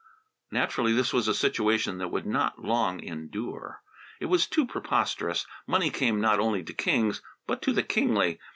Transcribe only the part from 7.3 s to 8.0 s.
but to the